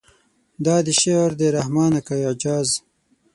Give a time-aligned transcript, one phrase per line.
[0.65, 2.69] دا دې شعر دی رحمانه که اعجاز.